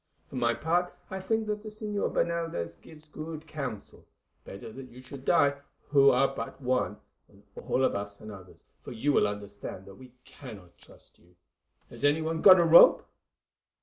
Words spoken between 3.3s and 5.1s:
counsel. Better that you